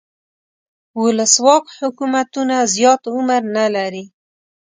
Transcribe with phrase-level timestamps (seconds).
[1.01, 4.05] ولسواک حکومتونه زیات عمر نه لري.